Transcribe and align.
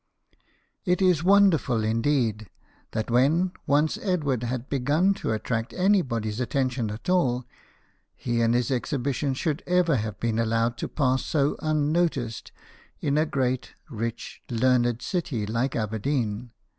I: 0.87 0.95
is 0.99 1.23
wonderful 1.23 1.83
indeed 1.83 2.49
that 2.93 3.11
when 3.11 3.51
once 3.67 3.99
Edward 4.01 4.41
had 4.41 4.67
begun 4.67 5.13
to 5.21 5.31
attract 5.31 5.73
anybody's 5.73 6.39
attention 6.39 6.89
at 6.89 7.07
all, 7.07 7.45
he 8.15 8.41
and 8.41 8.55
his 8.55 8.71
exhibition 8.71 9.35
should 9.35 9.61
ever 9.67 9.97
have 9.97 10.19
been 10.19 10.39
allowed 10.39 10.77
to 10.79 10.87
pass 10.87 11.23
so 11.23 11.55
unnoticed 11.59 12.51
in 12.99 13.15
a 13.15 13.27
great, 13.27 13.75
rich, 13.91 14.41
learned 14.49 15.03
city 15.03 15.45
like 15.45 15.75
Aberdeen. 15.75 16.49